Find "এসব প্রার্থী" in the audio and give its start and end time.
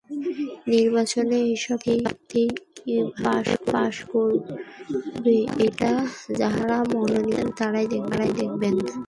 1.55-2.43